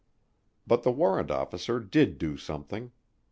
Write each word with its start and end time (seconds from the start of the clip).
But 0.65 0.81
the 0.81 0.89
warrant 0.89 1.29
officer 1.29 1.79
did 1.79 2.17
do 2.17 2.35
something. 2.35 2.91